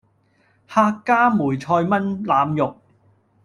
[0.67, 2.75] 客家梅菜炆腩肉